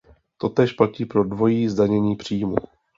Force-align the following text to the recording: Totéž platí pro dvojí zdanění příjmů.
Totéž 0.37 0.71
platí 0.73 1.05
pro 1.05 1.23
dvojí 1.23 1.69
zdanění 1.69 2.15
příjmů. 2.15 2.55